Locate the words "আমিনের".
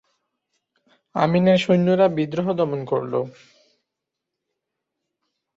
1.15-1.57